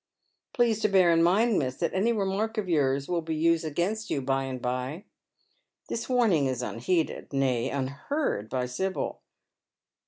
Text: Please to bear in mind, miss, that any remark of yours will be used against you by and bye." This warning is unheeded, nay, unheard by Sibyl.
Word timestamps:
Please 0.53 0.79
to 0.79 0.89
bear 0.89 1.11
in 1.11 1.21
mind, 1.21 1.59
miss, 1.59 1.75
that 1.75 1.93
any 1.93 2.11
remark 2.11 2.57
of 2.57 2.67
yours 2.67 3.07
will 3.07 3.21
be 3.21 3.35
used 3.35 3.63
against 3.63 4.09
you 4.09 4.19
by 4.19 4.45
and 4.45 4.59
bye." 4.59 5.05
This 5.89 6.09
warning 6.09 6.47
is 6.47 6.63
unheeded, 6.63 7.31
nay, 7.31 7.69
unheard 7.69 8.49
by 8.49 8.65
Sibyl. 8.65 9.21